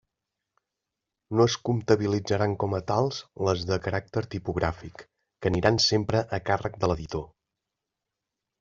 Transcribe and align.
No 1.39 1.45
es 1.49 1.57
comptabilitzaran 1.69 2.55
com 2.63 2.73
a 2.79 2.79
tals 2.93 3.19
les 3.49 3.67
de 3.73 3.79
caràcter 3.89 4.25
tipogràfic 4.33 5.05
que 5.07 5.53
aniran 5.55 5.81
sempre 5.91 6.25
a 6.39 6.43
càrrec 6.51 6.83
de 6.85 6.93
l'editor. 6.93 7.25